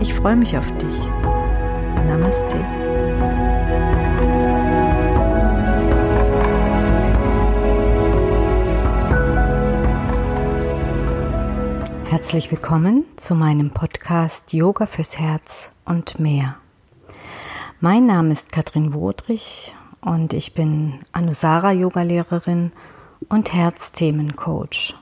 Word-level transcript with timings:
Ich 0.00 0.14
freue 0.14 0.36
mich 0.36 0.56
auf 0.56 0.70
dich. 0.78 0.94
Namaste. 2.06 2.58
Herzlich 12.10 12.50
willkommen 12.50 13.04
zu 13.16 13.34
meinem 13.34 13.70
Podcast 13.70 14.52
Yoga 14.52 14.86
fürs 14.86 15.18
Herz 15.18 15.72
und 15.84 16.20
mehr. 16.20 16.56
Mein 17.80 18.06
Name 18.06 18.32
ist 18.32 18.52
Katrin 18.52 18.94
Wodrich 18.94 19.74
und 20.00 20.32
ich 20.32 20.54
bin 20.54 21.00
Anusara 21.12 21.72
Yogalehrerin 21.72 22.72
und 23.28 23.52
Herzthemencoach. 23.52 24.94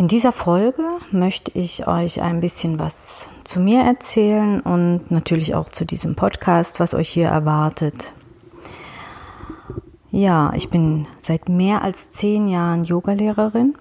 In 0.00 0.08
dieser 0.08 0.32
Folge 0.32 0.82
möchte 1.10 1.50
ich 1.52 1.86
euch 1.86 2.22
ein 2.22 2.40
bisschen 2.40 2.78
was 2.78 3.28
zu 3.44 3.60
mir 3.60 3.82
erzählen 3.82 4.62
und 4.62 5.10
natürlich 5.10 5.54
auch 5.54 5.68
zu 5.68 5.84
diesem 5.84 6.16
Podcast, 6.16 6.80
was 6.80 6.94
euch 6.94 7.10
hier 7.10 7.28
erwartet. 7.28 8.14
Ja, 10.10 10.54
ich 10.54 10.70
bin 10.70 11.06
seit 11.18 11.50
mehr 11.50 11.82
als 11.82 12.08
zehn 12.08 12.48
Jahren 12.48 12.82
Yogalehrerin. 12.82 13.74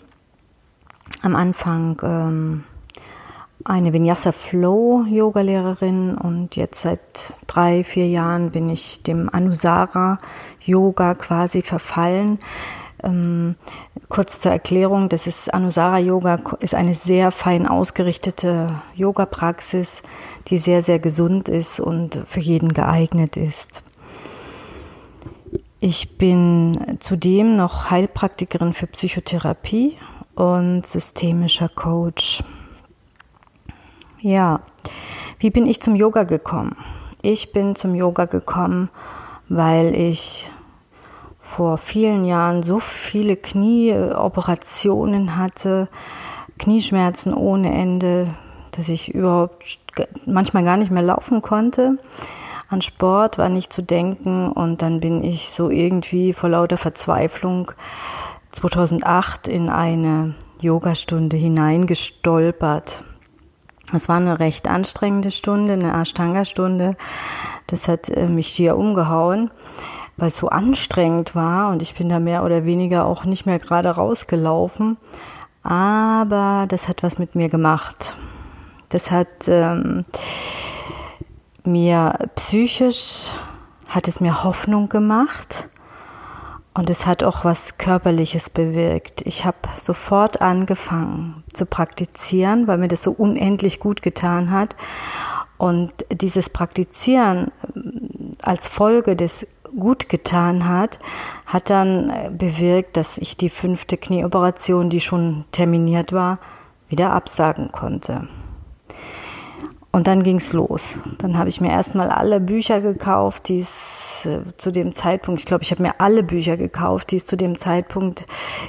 Am 1.21 1.37
Anfang 1.37 2.01
ähm, 2.03 2.63
eine 3.63 3.93
Vinyasa 3.93 4.33
Flow 4.33 5.05
Yogalehrerin 5.07 6.15
und 6.15 6.57
jetzt 6.57 6.81
seit 6.81 7.33
drei, 7.47 7.85
vier 7.85 8.09
Jahren 8.09 8.51
bin 8.51 8.69
ich 8.69 9.03
dem 9.03 9.29
Anusara 9.33 10.19
Yoga 10.65 11.15
quasi 11.15 11.61
verfallen. 11.61 12.39
Ähm, 13.03 13.55
kurz 14.09 14.41
zur 14.41 14.51
Erklärung, 14.51 15.09
das 15.09 15.27
ist 15.27 15.53
Anusara 15.53 15.99
Yoga, 15.99 16.39
ist 16.59 16.75
eine 16.75 16.93
sehr 16.93 17.31
fein 17.31 17.67
ausgerichtete 17.67 18.81
Yoga-Praxis, 18.95 20.03
die 20.47 20.57
sehr, 20.57 20.81
sehr 20.81 20.99
gesund 20.99 21.49
ist 21.49 21.79
und 21.79 22.21
für 22.25 22.39
jeden 22.39 22.73
geeignet 22.73 23.37
ist. 23.37 23.83
Ich 25.79 26.17
bin 26.17 26.97
zudem 26.99 27.55
noch 27.55 27.89
Heilpraktikerin 27.89 28.73
für 28.73 28.87
Psychotherapie 28.87 29.97
und 30.35 30.85
systemischer 30.85 31.69
Coach. 31.69 32.43
Ja, 34.19 34.61
wie 35.39 35.49
bin 35.49 35.65
ich 35.65 35.81
zum 35.81 35.95
Yoga 35.95 36.23
gekommen? 36.23 36.75
Ich 37.21 37.53
bin 37.53 37.75
zum 37.75 37.95
Yoga 37.95 38.25
gekommen, 38.25 38.89
weil 39.47 39.95
ich 39.95 40.49
vor 41.55 41.77
vielen 41.77 42.25
Jahren 42.25 42.63
so 42.63 42.79
viele 42.79 43.35
Knieoperationen 43.35 45.35
hatte, 45.35 45.87
Knieschmerzen 46.59 47.33
ohne 47.33 47.73
Ende, 47.73 48.27
dass 48.71 48.87
ich 48.87 49.13
überhaupt 49.13 49.79
manchmal 50.25 50.63
gar 50.63 50.77
nicht 50.77 50.91
mehr 50.91 51.03
laufen 51.03 51.41
konnte. 51.41 51.97
An 52.69 52.81
Sport 52.81 53.39
war 53.39 53.49
nicht 53.49 53.73
zu 53.73 53.81
denken 53.81 54.51
und 54.51 54.83
dann 54.83 54.99
bin 54.99 55.23
ich 55.23 55.49
so 55.49 55.69
irgendwie 55.69 56.33
vor 56.33 56.49
lauter 56.49 56.77
Verzweiflung 56.77 57.71
2008 58.51 59.47
in 59.47 59.69
eine 59.69 60.35
Yogastunde 60.61 61.35
hineingestolpert. 61.35 63.03
Es 63.91 64.07
war 64.07 64.17
eine 64.17 64.39
recht 64.39 64.67
anstrengende 64.67 65.31
Stunde, 65.31 65.73
eine 65.73 65.99
Ashtanga-Stunde. 65.99 66.95
Das 67.65 67.87
hat 67.87 68.09
äh, 68.09 68.27
mich 68.27 68.47
hier 68.47 68.77
umgehauen 68.77 69.49
weil 70.19 70.27
es 70.27 70.37
so 70.37 70.49
anstrengend 70.49 71.35
war 71.35 71.69
und 71.71 71.81
ich 71.81 71.95
bin 71.95 72.09
da 72.09 72.19
mehr 72.19 72.43
oder 72.43 72.65
weniger 72.65 73.05
auch 73.05 73.25
nicht 73.25 73.45
mehr 73.45 73.59
gerade 73.59 73.89
rausgelaufen. 73.89 74.97
Aber 75.63 76.65
das 76.67 76.87
hat 76.87 77.03
was 77.03 77.19
mit 77.19 77.35
mir 77.35 77.49
gemacht. 77.49 78.15
Das 78.89 79.11
hat 79.11 79.47
ähm, 79.47 80.05
mir 81.63 82.17
psychisch, 82.35 83.31
hat 83.87 84.07
es 84.07 84.19
mir 84.19 84.43
Hoffnung 84.43 84.89
gemacht 84.89 85.67
und 86.73 86.89
es 86.89 87.05
hat 87.05 87.23
auch 87.23 87.43
was 87.43 87.77
Körperliches 87.77 88.49
bewirkt. 88.49 89.21
Ich 89.25 89.43
habe 89.43 89.57
sofort 89.75 90.41
angefangen 90.41 91.43
zu 91.53 91.65
praktizieren, 91.65 92.67
weil 92.67 92.77
mir 92.77 92.87
das 92.87 93.03
so 93.03 93.11
unendlich 93.11 93.79
gut 93.79 94.01
getan 94.01 94.51
hat. 94.51 94.75
Und 95.57 95.91
dieses 96.09 96.49
Praktizieren 96.49 97.51
ähm, 97.75 98.31
als 98.41 98.67
Folge 98.67 99.17
des 99.17 99.45
gut 99.77 100.09
getan 100.09 100.67
hat, 100.67 100.99
hat 101.45 101.69
dann 101.69 102.09
äh, 102.09 102.29
bewirkt, 102.31 102.97
dass 102.97 103.17
ich 103.17 103.37
die 103.37 103.49
fünfte 103.49 103.97
Knieoperation, 103.97 104.89
die 104.89 105.01
schon 105.01 105.45
terminiert 105.51 106.13
war, 106.13 106.39
wieder 106.89 107.11
absagen 107.11 107.71
konnte. 107.71 108.27
Und 109.91 110.05
dann 110.05 110.21
ging's 110.21 110.53
los. 110.53 110.99
Dann 111.17 111.37
habe 111.37 111.49
ich 111.49 111.61
mir 111.61 111.71
erstmal 111.71 112.09
alle 112.09 112.39
Bücher 112.39 112.79
gekauft, 112.79 113.47
die 113.47 113.59
es 113.59 114.27
äh, 114.27 114.41
zu 114.57 114.71
dem 114.71 114.93
Zeitpunkt, 114.93 115.39
ich 115.39 115.47
glaube, 115.47 115.63
ich 115.63 115.71
habe 115.71 115.81
mir 115.81 115.99
alle 115.99 116.21
Bücher 116.21 116.57
gekauft, 116.57 117.09
die 117.09 117.15
es 117.15 117.25
zu 117.25 117.35
dem 117.35 117.57
Zeitpunkt 117.57 118.27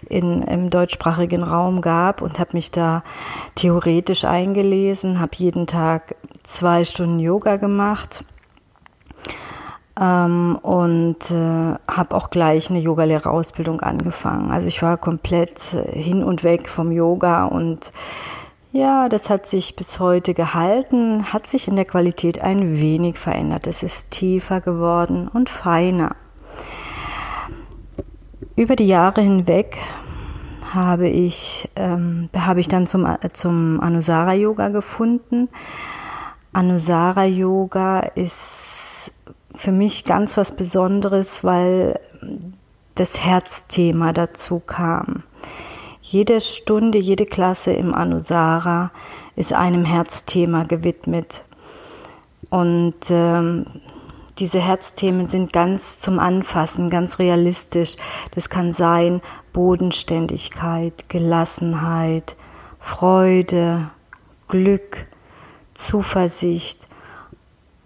in, 0.09 0.43
im 0.43 0.71
deutschsprachigen 0.71 1.43
Raum 1.43 1.83
gab 1.83 2.22
und 2.22 2.39
habe 2.39 2.50
mich 2.55 2.71
da 2.71 3.03
theoretisch 3.55 4.25
eingelesen, 4.25 5.21
habe 5.21 5.33
jeden 5.37 5.66
Tag 5.66 6.16
zwei 6.43 6.84
Stunden 6.84 7.19
Yoga 7.19 7.56
gemacht 7.56 8.25
ähm, 10.00 10.59
und 10.62 11.31
äh, 11.31 11.75
habe 11.87 12.16
auch 12.16 12.31
gleich 12.31 12.71
eine 12.71 12.81
Yogalehrerausbildung 12.81 13.81
angefangen. 13.81 14.50
Also 14.50 14.66
ich 14.66 14.83
war 14.83 14.97
komplett 14.97 15.75
äh, 15.75 15.99
hin 15.99 16.25
und 16.25 16.43
weg 16.43 16.69
vom 16.69 16.91
Yoga 16.91 17.44
und 17.44 17.93
ja, 18.72 19.09
das 19.09 19.28
hat 19.28 19.47
sich 19.47 19.75
bis 19.75 19.99
heute 19.99 20.33
gehalten, 20.33 21.33
hat 21.33 21.47
sich 21.47 21.66
in 21.69 21.77
der 21.77 21.84
Qualität 21.84 22.41
ein 22.41 22.78
wenig 22.78 23.19
verändert. 23.19 23.66
Es 23.66 23.83
ist 23.83 24.12
tiefer 24.12 24.60
geworden 24.60 25.28
und 25.28 25.50
feiner. 25.50 26.15
Über 28.56 28.77
die 28.77 28.87
Jahre 28.87 29.22
hinweg 29.22 29.77
habe 30.72 31.09
ich, 31.09 31.69
ähm, 31.75 32.28
habe 32.34 32.60
ich 32.60 32.69
dann 32.69 32.87
zum, 32.87 33.09
zum 33.33 33.81
Anusara 33.81 34.34
Yoga 34.34 34.69
gefunden. 34.69 35.49
Anusara 36.53 37.27
Yoga 37.27 38.00
ist 38.00 38.59
für 39.60 39.72
mich 39.72 40.06
ganz 40.06 40.38
was 40.38 40.53
Besonderes, 40.53 41.44
weil 41.44 42.00
das 42.94 43.22
Herzthema 43.22 44.15
dazu 44.15 44.59
kam. 44.59 45.22
Jede 46.00 46.41
Stunde, 46.41 46.98
jede 46.98 47.26
Klasse 47.26 47.72
im 47.75 47.93
Anusara 47.94 48.91
ist 49.37 49.53
einem 49.53 49.84
Herzthema 49.84 50.65
gewidmet. 50.65 51.44
Und 52.48 52.94
ähm, 53.10 53.66
diese 54.38 54.60
Herzthemen 54.60 55.28
sind 55.28 55.53
ganz 55.53 55.98
zum 55.98 56.21
Anfassen, 56.21 56.88
ganz 56.88 57.19
realistisch. 57.19 57.97
Das 58.34 58.48
kann 58.48 58.72
sein 58.72 59.21
Bodenständigkeit, 59.53 61.10
Gelassenheit, 61.10 62.34
Freude, 62.78 63.91
Glück, 64.48 65.04
Zuversicht. 65.74 66.89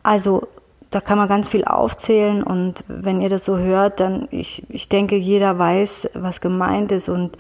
Also 0.05 0.47
da 0.95 1.01
kann 1.01 1.19
man 1.19 1.27
ganz 1.27 1.49
viel 1.49 1.65
aufzählen 1.65 2.45
und 2.45 2.85
wenn 2.87 3.21
ihr 3.21 3.29
das 3.29 3.45
so 3.45 3.59
hört, 3.59 3.99
dann 3.99 4.29
ich, 4.31 4.65
ich 4.71 4.89
denke, 4.89 5.17
jeder 5.17 5.59
weiß, 5.59 6.11
was 6.15 6.41
gemeint 6.41 6.93
ist 6.93 7.09
und 7.09 7.37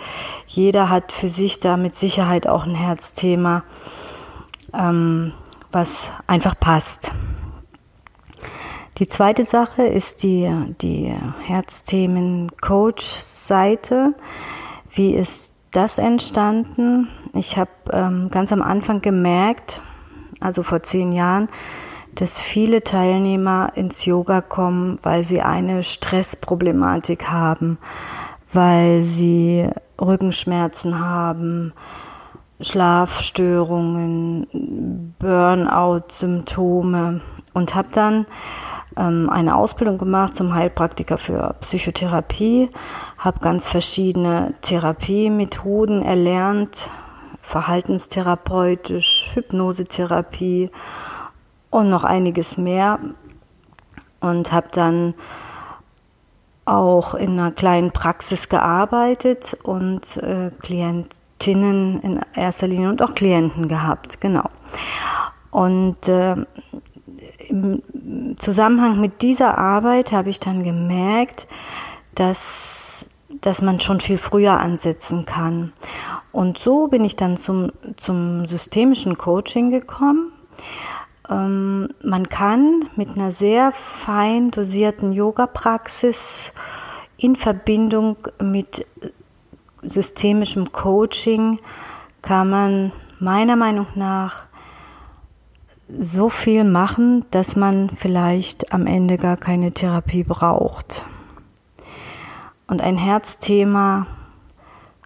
jeder 0.49 0.91
hat 0.91 1.13
für 1.13 1.29
sich 1.29 1.61
da 1.61 1.77
mit 1.77 1.95
Sicherheit 1.95 2.49
auch 2.49 2.65
ein 2.65 2.75
Herzthema, 2.75 3.63
ähm, 4.73 5.35
was 5.71 6.11
einfach 6.27 6.59
passt. 6.59 7.13
Die 8.99 9.07
zweite 9.07 9.45
Sache 9.45 9.85
ist 9.85 10.25
die, 10.25 10.51
die 10.81 11.15
Herzthemen-Coach-Seite. 11.43 14.15
Wie 14.91 15.15
ist 15.15 15.53
das 15.71 15.99
entstanden? 15.99 17.07
Ich 17.35 17.57
habe 17.57 17.71
ähm, 17.93 18.31
ganz 18.33 18.53
am 18.53 18.63
Anfang 18.63 19.01
gemerkt, 19.01 19.81
also 20.41 20.65
vor 20.65 20.83
zehn 20.83 21.13
Jahren, 21.13 21.47
dass 22.15 22.39
viele 22.39 22.85
Teilnehmer 22.85 23.73
ins 23.75 24.05
Yoga 24.05 24.41
kommen, 24.41 24.99
weil 25.03 25.25
sie 25.25 25.43
eine 25.43 25.83
Stressproblematik 25.83 27.29
haben, 27.31 27.79
weil 28.53 29.03
sie 29.03 29.69
Rückenschmerzen 30.01 31.01
haben, 31.01 31.73
Schlafstörungen, 32.61 34.47
Burnout-Symptome 35.19 37.21
und 37.53 37.75
habe 37.75 37.89
dann 37.93 38.27
ähm, 38.97 39.29
eine 39.31 39.57
Ausbildung 39.57 39.99
gemacht 39.99 40.37
zum 40.37 40.55
Heilpraktiker 40.55 41.19
für 41.19 41.57
Psychotherapie, 41.61 42.71
habe 43.19 43.41
ganz 43.41 43.67
verschiedene 43.67 44.55
Therapiemethoden 44.63 46.01
erlernt, 46.03 46.91
verhaltenstherapeutisch, 47.43 49.33
Hypnosetherapie 49.35 50.71
und 51.75 51.91
noch 51.91 52.05
einiges 52.05 52.57
mehr 52.57 53.01
und 54.21 54.53
habe 54.53 54.69
dann 54.71 55.15
auch 56.67 57.15
in 57.15 57.39
einer 57.39 57.51
kleinen 57.51 57.91
Praxis 57.91 58.49
gearbeitet 58.49 59.59
und 59.65 60.17
äh, 60.19 60.53
Klientinnen 60.63 62.01
in 62.01 62.21
erster 62.35 62.69
Linie 62.69 62.91
und 62.91 63.03
auch 63.03 63.17
Klienten 63.17 63.67
gehabt, 63.67 64.21
genau. 64.21 64.49
Und 65.51 66.07
äh, 66.07 66.37
im 67.49 67.83
Zusammenhang 68.39 69.01
mit 69.01 69.21
dieser 69.21 69.59
Arbeit 69.59 70.13
habe 70.13 70.31
ich 70.31 70.39
dann 70.39 70.63
gemerkt, 70.63 71.49
dass, 72.15 73.11
dass 73.41 73.63
man 73.63 73.81
schon 73.81 73.99
viel 73.99 74.19
früher 74.19 74.61
ansetzen 74.61 75.27
kann. 75.27 75.73
Und 76.31 76.57
so 76.59 76.87
bin 76.87 77.05
ich 77.05 77.17
dann 77.17 77.37
zum, 77.37 77.73
zum 77.97 78.47
systemischen 78.47 79.19
Coaching 79.19 79.71
gekommen. 79.71 80.31
Ähm, 81.29 81.89
man 82.03 82.29
kann 82.29 82.89
mit 82.97 83.11
einer 83.11 83.33
sehr 83.33 83.73
fein 83.73 84.51
dosierten 84.51 85.13
Yoga-Praxis 85.13 86.53
in 87.17 87.37
Verbindung 87.37 88.17
mit 88.41 88.87
systemischem 89.83 90.73
Coaching 90.73 91.61
kann 92.23 92.51
man 92.51 92.93
meiner 93.19 93.57
Meinung 93.57 93.87
nach 93.95 94.47
so 96.01 96.29
viel 96.29 96.65
machen, 96.65 97.25
dass 97.31 97.57
man 97.57 97.91
vielleicht 97.91 98.73
am 98.73 98.87
Ende 98.87 99.19
gar 99.19 99.37
keine 99.37 99.73
Therapie 99.73 100.25
braucht. 100.25 101.05
Und 102.67 102.81
ein 102.81 102.97
Herzthema 102.97 104.07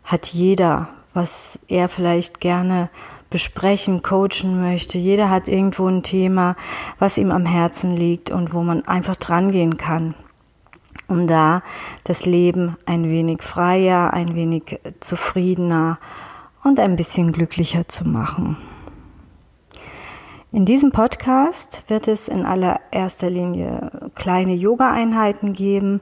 hat 0.04 0.26
jeder, 0.28 0.88
was 1.14 1.58
er 1.68 1.88
vielleicht 1.88 2.40
gerne 2.40 2.88
besprechen, 3.30 4.02
coachen 4.02 4.60
möchte. 4.60 4.98
Jeder 4.98 5.30
hat 5.30 5.48
irgendwo 5.48 5.86
ein 5.86 6.02
Thema, 6.02 6.56
was 6.98 7.18
ihm 7.18 7.30
am 7.30 7.46
Herzen 7.46 7.96
liegt 7.96 8.30
und 8.30 8.54
wo 8.54 8.62
man 8.62 8.86
einfach 8.86 9.16
dran 9.16 9.52
gehen 9.52 9.76
kann, 9.76 10.14
um 11.08 11.26
da 11.26 11.62
das 12.04 12.26
Leben 12.26 12.76
ein 12.86 13.04
wenig 13.04 13.42
freier, 13.42 14.12
ein 14.12 14.34
wenig 14.34 14.80
zufriedener 15.00 15.98
und 16.64 16.80
ein 16.80 16.96
bisschen 16.96 17.32
glücklicher 17.32 17.88
zu 17.88 18.06
machen. 18.08 18.56
In 20.50 20.64
diesem 20.64 20.92
Podcast 20.92 21.84
wird 21.88 22.08
es 22.08 22.26
in 22.26 22.46
allererster 22.46 23.28
Linie 23.28 24.10
kleine 24.14 24.54
Yoga-Einheiten 24.54 25.52
geben, 25.52 26.00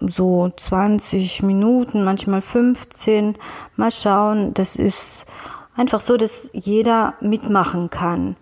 so 0.00 0.50
20 0.56 1.44
Minuten, 1.44 2.04
manchmal 2.04 2.40
15. 2.40 3.36
Mal 3.76 3.92
schauen, 3.92 4.52
das 4.54 4.74
ist 4.74 5.26
einfach 5.78 6.00
so, 6.00 6.16
dass 6.16 6.50
jeder 6.52 7.14
mitmachen 7.20 7.88
kann. 7.88 8.36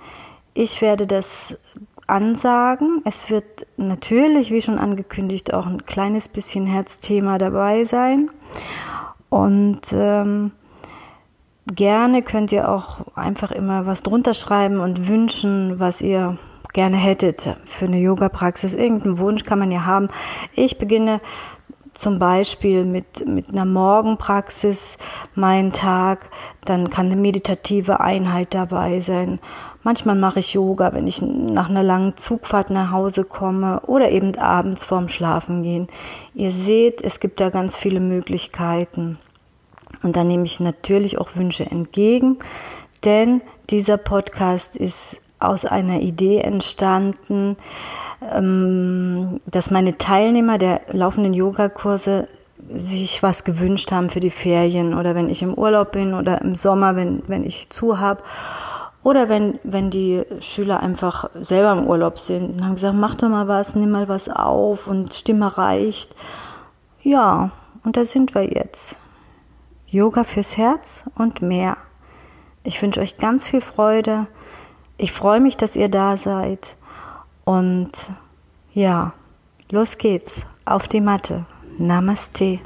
Ich 0.54 0.80
werde 0.80 1.06
das 1.06 1.58
ansagen. 2.06 3.02
Es 3.04 3.30
wird 3.30 3.66
natürlich, 3.76 4.50
wie 4.50 4.62
schon 4.62 4.78
angekündigt, 4.78 5.52
auch 5.52 5.66
ein 5.66 5.84
kleines 5.84 6.28
bisschen 6.28 6.66
Herzthema 6.66 7.36
dabei 7.38 7.84
sein. 7.84 8.30
Und 9.28 9.92
ähm, 9.92 10.52
gerne 11.66 12.22
könnt 12.22 12.52
ihr 12.52 12.70
auch 12.70 13.00
einfach 13.16 13.50
immer 13.50 13.86
was 13.86 14.02
drunter 14.02 14.34
schreiben 14.34 14.80
und 14.80 15.08
wünschen, 15.08 15.78
was 15.78 16.00
ihr 16.00 16.38
gerne 16.72 16.96
hättet 16.96 17.56
für 17.66 17.86
eine 17.86 17.98
Yoga-Praxis. 17.98 18.74
Irgendeinen 18.74 19.18
Wunsch 19.18 19.44
kann 19.44 19.58
man 19.58 19.72
ja 19.72 19.84
haben. 19.84 20.08
Ich 20.54 20.78
beginne 20.78 21.20
zum 21.96 22.18
Beispiel 22.18 22.84
mit, 22.84 23.26
mit 23.26 23.50
einer 23.50 23.64
Morgenpraxis 23.64 24.98
meinen 25.34 25.72
Tag, 25.72 26.30
dann 26.64 26.90
kann 26.90 27.06
eine 27.06 27.16
meditative 27.16 28.00
Einheit 28.00 28.54
dabei 28.54 29.00
sein. 29.00 29.40
Manchmal 29.82 30.16
mache 30.16 30.40
ich 30.40 30.54
Yoga, 30.54 30.92
wenn 30.92 31.06
ich 31.06 31.22
nach 31.22 31.70
einer 31.70 31.82
langen 31.82 32.16
Zugfahrt 32.16 32.70
nach 32.70 32.90
Hause 32.90 33.24
komme 33.24 33.80
oder 33.86 34.10
eben 34.10 34.36
abends 34.36 34.84
vorm 34.84 35.08
Schlafen 35.08 35.62
gehen. 35.62 35.86
Ihr 36.34 36.50
seht, 36.50 37.02
es 37.02 37.20
gibt 37.20 37.40
da 37.40 37.50
ganz 37.50 37.76
viele 37.76 38.00
Möglichkeiten. 38.00 39.18
Und 40.02 40.16
da 40.16 40.24
nehme 40.24 40.44
ich 40.44 40.60
natürlich 40.60 41.18
auch 41.18 41.36
Wünsche 41.36 41.64
entgegen, 41.64 42.38
denn 43.04 43.40
dieser 43.70 43.96
Podcast 43.96 44.76
ist 44.76 45.20
aus 45.38 45.64
einer 45.64 46.00
Idee 46.00 46.38
entstanden, 46.38 47.56
dass 48.20 49.70
meine 49.70 49.98
Teilnehmer 49.98 50.58
der 50.58 50.80
laufenden 50.90 51.34
Yogakurse 51.34 52.28
sich 52.68 53.22
was 53.22 53.44
gewünscht 53.44 53.92
haben 53.92 54.08
für 54.08 54.20
die 54.20 54.30
Ferien 54.30 54.94
oder 54.94 55.14
wenn 55.14 55.28
ich 55.28 55.42
im 55.42 55.54
Urlaub 55.54 55.92
bin 55.92 56.14
oder 56.14 56.40
im 56.40 56.54
Sommer, 56.54 56.96
wenn, 56.96 57.22
wenn 57.26 57.44
ich 57.44 57.70
zu 57.70 57.98
habe. 57.98 58.22
Oder 59.02 59.28
wenn, 59.28 59.60
wenn 59.62 59.90
die 59.90 60.24
Schüler 60.40 60.80
einfach 60.80 61.30
selber 61.40 61.72
im 61.72 61.86
Urlaub 61.86 62.18
sind 62.18 62.50
und 62.50 62.64
haben 62.64 62.74
gesagt, 62.74 62.96
mach 62.96 63.14
doch 63.14 63.28
mal 63.28 63.46
was, 63.46 63.76
nimm 63.76 63.90
mal 63.90 64.08
was 64.08 64.28
auf 64.28 64.88
und 64.88 65.14
Stimme 65.14 65.56
reicht. 65.56 66.12
Ja, 67.02 67.50
und 67.84 67.96
da 67.96 68.04
sind 68.04 68.34
wir 68.34 68.52
jetzt. 68.52 68.98
Yoga 69.86 70.24
fürs 70.24 70.56
Herz 70.56 71.04
und 71.14 71.40
mehr. 71.40 71.76
Ich 72.64 72.82
wünsche 72.82 73.00
euch 73.00 73.16
ganz 73.16 73.46
viel 73.46 73.60
Freude. 73.60 74.26
Ich 74.98 75.12
freue 75.12 75.38
mich, 75.38 75.56
dass 75.56 75.76
ihr 75.76 75.88
da 75.88 76.16
seid. 76.16 76.74
Und 77.46 77.92
ja, 78.74 79.12
los 79.70 79.98
geht's 79.98 80.44
auf 80.64 80.88
die 80.88 81.00
Matte. 81.00 81.46
Namaste. 81.78 82.58